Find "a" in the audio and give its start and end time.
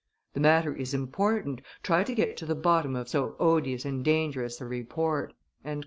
4.59-4.65